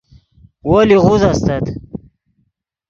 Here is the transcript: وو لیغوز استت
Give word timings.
وو 0.67 0.79
لیغوز 0.87 1.21
استت 1.31 1.65